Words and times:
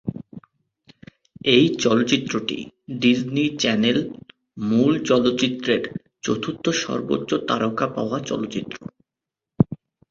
এই 1.45 1.65
চলচ্চিত্রটি, 1.75 2.57
Disney 2.99 3.45
Channel 3.59 3.97
মূল 4.61 4.91
চলচ্চিত্রের 5.05 5.81
চতুর্থ 6.23 6.65
সর্বোচ্চ 6.83 7.29
তারকা 7.47 7.85
পাওয়া 7.87 8.17
চলচ্চিত্র। 8.19 8.77